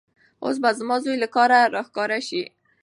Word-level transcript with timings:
اوس 0.45 0.57
به 0.63 0.69
زما 0.79 0.95
زوی 1.03 1.15
له 1.23 1.27
کاره 1.35 1.59
راښکاره 1.75 2.19
شي. 2.27 2.43